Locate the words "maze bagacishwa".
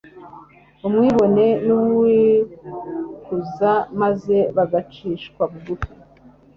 4.01-5.41